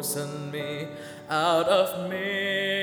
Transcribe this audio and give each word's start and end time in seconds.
chosen 0.00 0.50
me 0.50 0.88
out 1.28 1.68
of 1.68 2.08
me. 2.10 2.79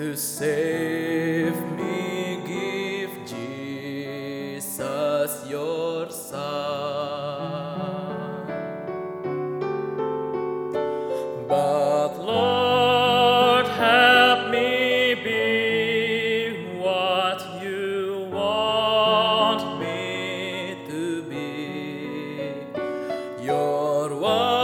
to 0.00 0.16
save 0.16 1.60
me, 1.72 2.40
give 2.46 3.10
Jesus 3.26 4.66
your 5.46 6.08
Son. 6.08 6.40
But 11.46 12.16
Lord, 12.16 13.66
help 13.66 14.50
me 14.50 15.16
be 15.22 16.78
what 16.78 17.62
you 17.62 18.26
want 18.32 19.80
me 19.80 20.78
to 20.88 21.22
be. 21.24 22.54
Your 23.44 24.18
one. 24.18 24.59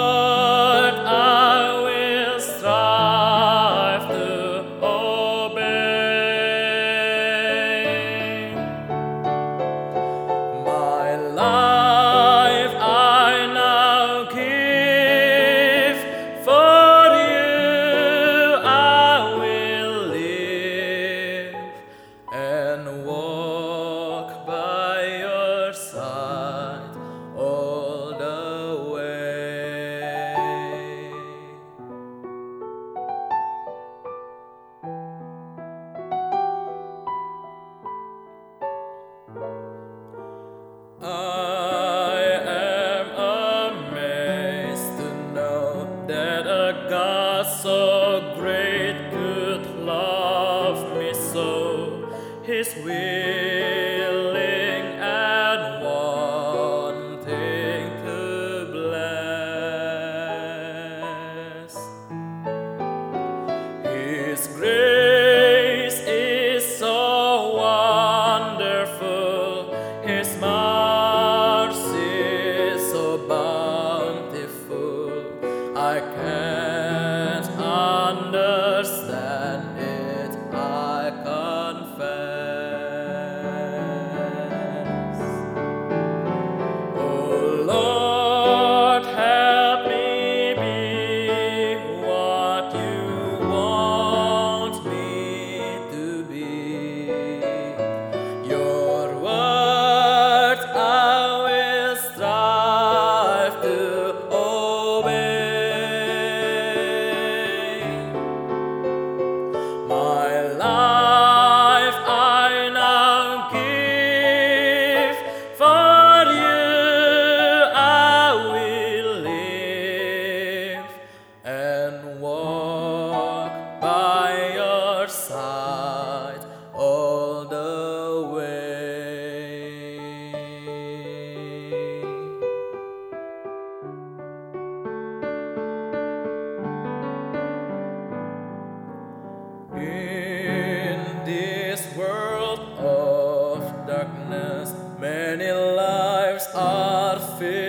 In 139.76 141.25
this 141.26 141.94
world 141.94 142.61
of 142.79 143.87
darkness, 143.87 144.75
many 144.99 145.53
lives 145.53 146.47
are 146.55 147.19
filled. 147.38 147.66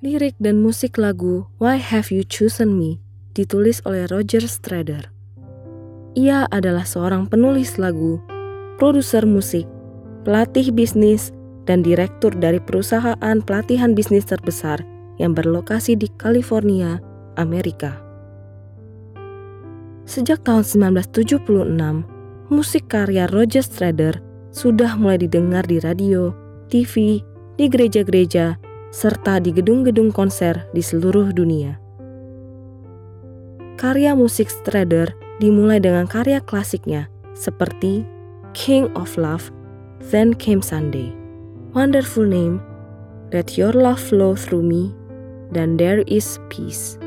Lirik 0.00 0.32
dan 0.40 0.64
musik 0.64 0.96
lagu 0.96 1.44
Why 1.60 1.76
Have 1.76 2.08
You 2.08 2.24
Chosen 2.24 2.72
Me 2.72 3.04
ditulis 3.36 3.84
oleh 3.84 4.08
Roger 4.08 4.40
Strader. 4.48 5.12
Ia 6.16 6.48
adalah 6.48 6.88
seorang 6.88 7.28
penulis 7.28 7.76
lagu, 7.76 8.16
produser 8.80 9.28
musik, 9.28 9.68
pelatih 10.24 10.72
bisnis, 10.72 11.36
dan 11.68 11.84
direktur 11.84 12.32
dari 12.32 12.56
perusahaan 12.64 13.44
pelatihan 13.44 13.92
bisnis 13.92 14.24
terbesar 14.24 14.80
yang 15.20 15.36
berlokasi 15.36 16.00
di 16.00 16.08
California, 16.16 16.96
Amerika. 17.36 18.00
Sejak 20.08 20.48
tahun 20.48 20.64
1976, 20.96 21.44
musik 22.48 22.88
karya 22.88 23.28
Roger 23.28 23.60
Strader 23.60 24.16
sudah 24.48 24.96
mulai 24.96 25.20
didengar 25.20 25.68
di 25.68 25.76
radio, 25.76 26.32
TV, 26.72 27.20
di 27.60 27.68
gereja-gereja, 27.68 28.69
serta 28.90 29.38
di 29.38 29.54
gedung-gedung 29.54 30.10
konser 30.10 30.66
di 30.74 30.82
seluruh 30.82 31.30
dunia. 31.30 31.78
Karya 33.78 34.12
musik 34.18 34.50
Strader 34.50 35.14
dimulai 35.40 35.80
dengan 35.80 36.04
karya 36.04 36.42
klasiknya 36.42 37.08
seperti 37.32 38.04
King 38.52 38.90
of 38.98 39.14
Love, 39.16 39.48
Then 40.10 40.36
Came 40.36 40.60
Sunday, 40.60 41.14
Wonderful 41.72 42.26
Name, 42.26 42.60
Let 43.30 43.56
Your 43.56 43.72
Love 43.72 44.02
Flow 44.02 44.34
Through 44.34 44.66
Me, 44.66 44.92
dan 45.54 45.78
There 45.78 46.02
Is 46.10 46.36
Peace. 46.50 46.98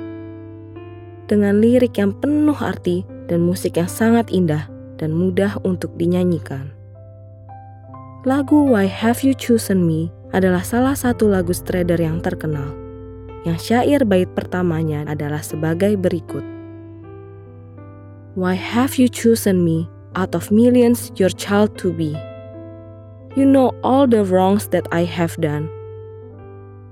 Dengan 1.27 1.59
lirik 1.59 1.99
yang 1.99 2.15
penuh 2.17 2.57
arti 2.57 3.03
dan 3.27 3.43
musik 3.43 3.75
yang 3.75 3.91
sangat 3.91 4.31
indah 4.31 4.65
dan 4.97 5.11
mudah 5.11 5.59
untuk 5.67 5.93
dinyanyikan. 5.99 6.71
Lagu 8.23 8.71
Why 8.71 8.87
Have 8.87 9.19
You 9.21 9.35
Chosen 9.35 9.83
Me 9.83 10.07
adalah 10.33 10.65
salah 10.65 10.97
satu 10.97 11.29
lagu 11.29 11.53
Strader 11.53 12.01
yang 12.01 12.17
terkenal, 12.17 12.73
yang 13.45 13.61
syair 13.61 14.01
bait 14.01 14.25
pertamanya 14.33 15.05
adalah 15.05 15.45
sebagai 15.45 15.93
berikut. 15.93 16.41
Why 18.33 18.57
have 18.57 18.97
you 18.97 19.05
chosen 19.13 19.61
me 19.61 19.85
out 20.17 20.33
of 20.33 20.49
millions 20.49 21.13
your 21.21 21.29
child 21.29 21.77
to 21.85 21.93
be? 21.93 22.17
You 23.37 23.45
know 23.45 23.77
all 23.85 24.09
the 24.09 24.25
wrongs 24.25 24.73
that 24.73 24.89
I 24.89 25.05
have 25.05 25.37
done. 25.37 25.69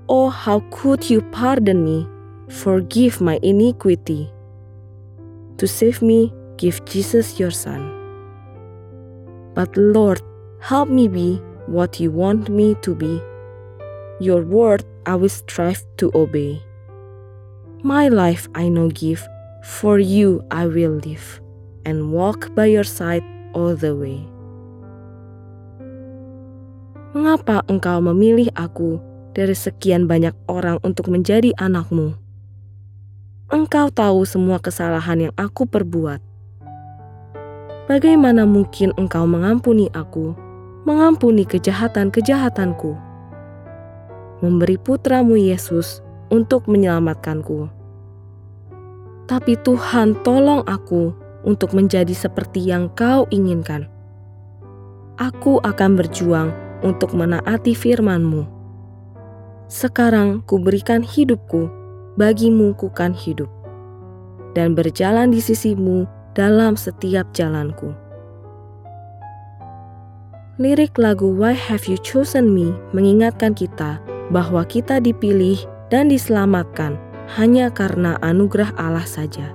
Oh, 0.06 0.30
how 0.30 0.62
could 0.70 1.10
you 1.10 1.18
pardon 1.34 1.82
me? 1.82 2.06
Forgive 2.46 3.18
my 3.18 3.42
iniquity. 3.42 4.30
To 5.58 5.66
save 5.66 5.98
me, 5.98 6.30
give 6.62 6.78
Jesus 6.86 7.42
your 7.42 7.50
Son. 7.50 7.90
But 9.54 9.74
Lord, 9.74 10.22
help 10.62 10.86
me 10.86 11.10
be 11.10 11.42
what 11.66 11.98
you 11.98 12.10
want 12.10 12.46
me 12.46 12.78
to 12.86 12.94
be 12.94 13.22
your 14.22 14.46
word 14.46 14.86
I 15.02 15.18
will 15.18 15.28
strive 15.28 15.82
to 15.98 16.14
obey. 16.14 16.62
My 17.82 18.06
life 18.06 18.46
I 18.54 18.70
know 18.70 18.86
give, 18.94 19.26
for 19.66 19.98
you 19.98 20.46
I 20.54 20.70
will 20.70 21.02
live, 21.02 21.42
and 21.82 22.14
walk 22.14 22.54
by 22.54 22.70
your 22.70 22.86
side 22.86 23.26
all 23.58 23.74
the 23.74 23.90
way. 23.98 24.22
Mengapa 27.12 27.66
engkau 27.66 27.98
memilih 27.98 28.48
aku 28.54 29.02
dari 29.34 29.52
sekian 29.52 30.06
banyak 30.06 30.32
orang 30.46 30.78
untuk 30.86 31.10
menjadi 31.10 31.50
anakmu? 31.58 32.14
Engkau 33.52 33.92
tahu 33.92 34.24
semua 34.24 34.62
kesalahan 34.62 35.28
yang 35.28 35.34
aku 35.36 35.68
perbuat. 35.68 36.24
Bagaimana 37.90 38.48
mungkin 38.48 38.96
engkau 38.96 39.28
mengampuni 39.28 39.92
aku, 39.92 40.32
mengampuni 40.88 41.44
kejahatan-kejahatanku? 41.44 43.11
Memberi 44.42 44.76
putramu 44.76 45.38
Yesus 45.38 46.02
untuk 46.28 46.66
menyelamatkanku. 46.66 47.70
Tapi 49.30 49.54
Tuhan 49.62 50.18
tolong 50.26 50.66
aku 50.66 51.14
untuk 51.46 51.72
menjadi 51.72 52.12
seperti 52.12 52.66
yang 52.66 52.90
kau 52.98 53.24
inginkan. 53.30 53.86
Aku 55.16 55.62
akan 55.62 55.94
berjuang 55.94 56.50
untuk 56.82 57.14
menaati 57.14 57.72
firman-Mu. 57.72 58.44
Sekarang 59.70 60.42
kuberikan 60.44 61.00
hidupku, 61.00 61.70
bagimu 62.18 62.74
kukan 62.76 63.14
hidup, 63.14 63.48
dan 64.52 64.74
berjalan 64.74 65.30
di 65.30 65.38
sisimu 65.40 66.04
dalam 66.34 66.74
setiap 66.74 67.30
jalanku. 67.32 67.94
Lirik 70.60 71.00
lagu 71.00 71.32
Why 71.32 71.56
Have 71.56 71.88
You 71.88 71.96
Chosen 72.04 72.52
Me 72.52 72.76
mengingatkan 72.92 73.56
kita 73.56 73.96
bahwa 74.32 74.64
kita 74.64 74.98
dipilih 74.98 75.60
dan 75.92 76.08
diselamatkan 76.08 76.96
hanya 77.36 77.68
karena 77.68 78.16
anugerah 78.24 78.72
Allah 78.80 79.04
saja. 79.04 79.52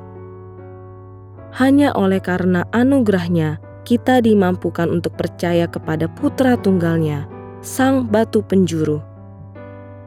Hanya 1.58 1.92
oleh 1.98 2.22
karena 2.22 2.64
anugerahnya, 2.70 3.58
kita 3.82 4.22
dimampukan 4.22 4.88
untuk 4.94 5.18
percaya 5.18 5.66
kepada 5.66 6.06
putra 6.06 6.54
tunggalnya, 6.54 7.26
sang 7.66 8.06
batu 8.06 8.46
penjuru. 8.46 9.02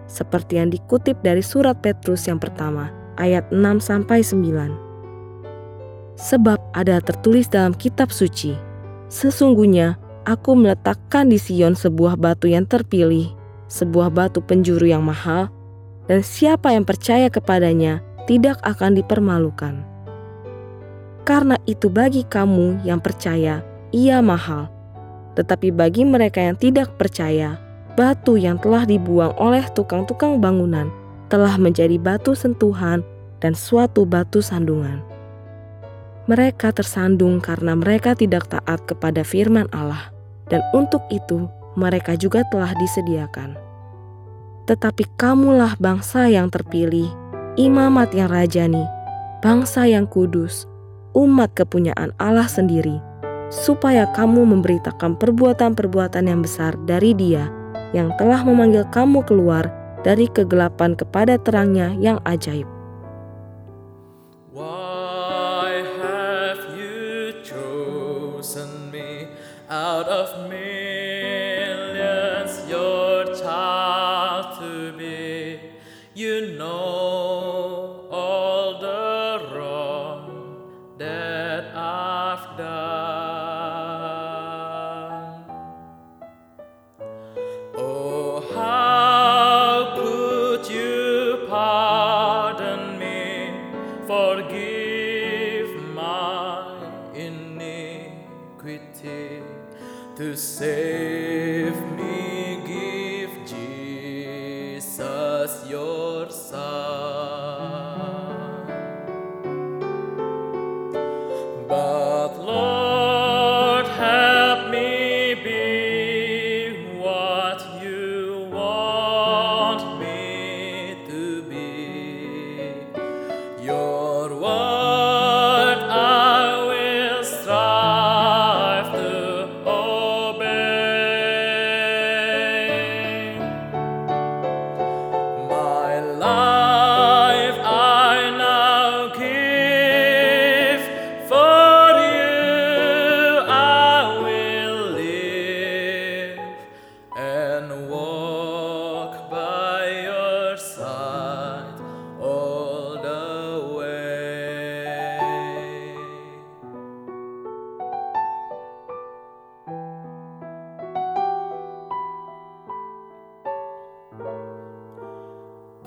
Seperti 0.07 0.63
yang 0.63 0.71
dikutip 0.71 1.19
dari 1.27 1.43
surat 1.43 1.83
Petrus 1.83 2.31
yang 2.31 2.39
pertama, 2.39 2.95
ayat 3.19 3.51
6-9. 3.51 4.07
Sebab 6.15 6.59
ada 6.77 7.03
tertulis 7.03 7.50
dalam 7.50 7.75
kitab 7.75 8.15
suci, 8.15 8.71
Sesungguhnya 9.11 9.99
aku 10.23 10.55
meletakkan 10.55 11.27
di 11.27 11.35
Sion 11.35 11.75
sebuah 11.75 12.15
batu 12.15 12.47
yang 12.47 12.62
terpilih, 12.62 13.35
sebuah 13.71 14.11
batu 14.11 14.43
penjuru 14.43 14.91
yang 14.91 15.07
mahal, 15.07 15.49
dan 16.11 16.27
siapa 16.27 16.75
yang 16.75 16.83
percaya 16.83 17.31
kepadanya 17.31 18.03
tidak 18.27 18.59
akan 18.67 18.99
dipermalukan. 18.99 19.87
Karena 21.23 21.55
itu, 21.71 21.87
bagi 21.87 22.27
kamu 22.27 22.83
yang 22.83 22.99
percaya, 22.99 23.62
ia 23.95 24.19
mahal, 24.19 24.67
tetapi 25.39 25.71
bagi 25.71 26.03
mereka 26.03 26.43
yang 26.43 26.59
tidak 26.59 26.99
percaya, 26.99 27.62
batu 27.95 28.35
yang 28.35 28.59
telah 28.59 28.83
dibuang 28.83 29.31
oleh 29.39 29.62
tukang-tukang 29.71 30.43
bangunan 30.43 30.91
telah 31.31 31.55
menjadi 31.55 31.95
batu 31.95 32.35
sentuhan 32.35 33.07
dan 33.39 33.55
suatu 33.55 34.03
batu 34.03 34.43
sandungan. 34.43 34.99
Mereka 36.27 36.75
tersandung 36.75 37.39
karena 37.39 37.79
mereka 37.79 38.19
tidak 38.19 38.50
taat 38.50 38.83
kepada 38.87 39.23
firman 39.23 39.71
Allah, 39.71 40.11
dan 40.50 40.62
untuk 40.75 41.03
itu 41.15 41.47
mereka 41.79 42.15
juga 42.19 42.47
telah 42.49 42.75
disediakan. 42.79 43.55
Tetapi 44.67 45.19
kamulah 45.19 45.75
bangsa 45.79 46.31
yang 46.31 46.47
terpilih, 46.49 47.11
imamat 47.59 48.15
yang 48.15 48.31
rajani, 48.31 48.87
bangsa 49.43 49.87
yang 49.87 50.07
kudus, 50.07 50.71
umat 51.12 51.50
kepunyaan 51.59 52.15
Allah 52.23 52.47
sendiri, 52.47 53.03
supaya 53.50 54.07
kamu 54.15 54.47
memberitakan 54.47 55.19
perbuatan-perbuatan 55.19 56.31
yang 56.31 56.41
besar 56.41 56.79
dari 56.87 57.12
Dia 57.12 57.50
yang 57.91 58.15
telah 58.15 58.47
memanggil 58.47 58.87
kamu 58.95 59.27
keluar 59.27 59.67
dari 60.07 60.31
kegelapan 60.31 60.95
kepada 60.95 61.37
terangnya 61.43 61.93
yang 61.99 62.23
ajaib. 62.25 62.80
That 81.11 81.75
I've. 81.75 82.89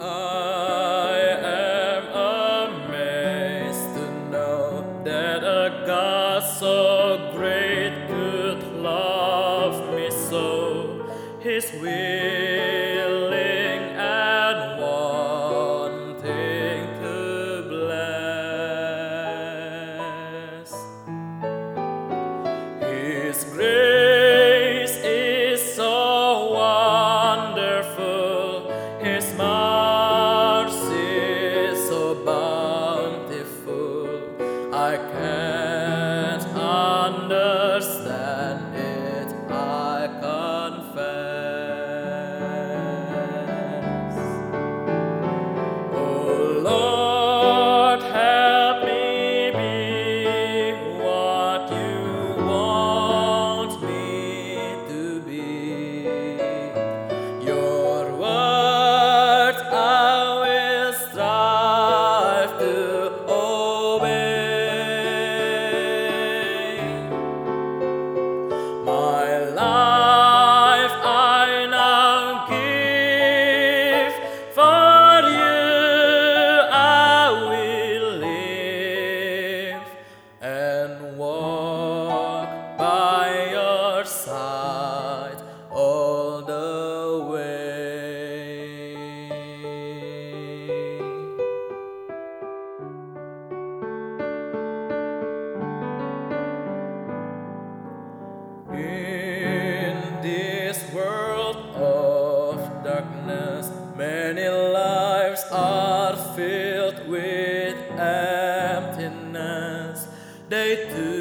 Uh, 0.03 0.32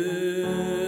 good. 0.04 0.81